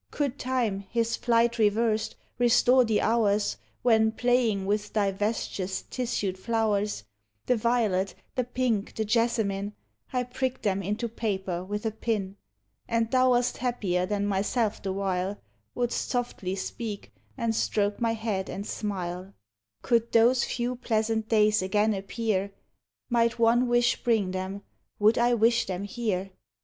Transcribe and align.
Could 0.09 0.39
time, 0.39 0.79
his 0.89 1.15
flight 1.15 1.59
reversed, 1.59 2.15
restore 2.39 2.83
the 2.83 3.01
hours 3.01 3.57
When, 3.83 4.11
playing 4.11 4.65
with 4.65 4.93
thy 4.93 5.11
vesture's 5.11 5.83
tissued 5.91 6.39
flow 6.39 6.73
ers,— 6.73 7.03
The 7.45 7.55
violet, 7.55 8.15
the 8.33 8.43
pink, 8.43 8.95
the 8.95 9.05
jessamine,— 9.05 9.73
I 10.11 10.23
pricked 10.23 10.63
them 10.63 10.81
into 10.81 11.07
paper 11.07 11.63
with 11.63 11.85
a 11.85 11.91
pin, 11.91 12.35
(And 12.87 13.11
thou 13.11 13.33
wast 13.33 13.57
happier 13.57 14.07
than 14.07 14.25
myself 14.25 14.81
the 14.81 14.91
while— 14.91 15.37
Wouldst 15.75 16.09
softly 16.09 16.55
speak, 16.55 17.13
and 17.37 17.53
stroke 17.53 18.01
my 18.01 18.13
head 18.15 18.49
and 18.49 18.65
smile,)— 18.65 19.35
Could 19.83 20.11
those 20.13 20.43
few 20.45 20.77
pleasant 20.77 21.29
days 21.29 21.61
again 21.61 21.93
appear, 21.93 22.45
6 22.47 22.47
S2 22.47 22.47
POEMS 22.47 22.53
OF 22.55 22.55
HOME. 22.55 22.83
Might 23.11 23.39
one 23.39 23.67
wish 23.67 24.03
bring 24.03 24.31
them, 24.31 24.63
would 24.97 25.19
I 25.19 25.35
wish 25.35 25.67
them 25.67 25.83
here? 25.83 26.31